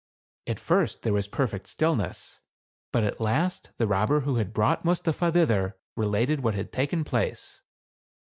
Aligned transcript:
At 0.47 0.59
first 0.59 1.03
there 1.03 1.13
was 1.13 1.27
perfect 1.27 1.67
stillness; 1.67 2.39
but 2.91 3.03
at 3.03 3.21
last 3.21 3.71
the 3.77 3.85
robber 3.85 4.21
who 4.21 4.37
had 4.37 4.51
brought 4.51 4.83
Mustapha 4.83 5.31
thither 5.31 5.77
related 5.95 6.39
what 6.39 6.55
had 6.55 6.71
taken 6.71 7.03
place. 7.03 7.61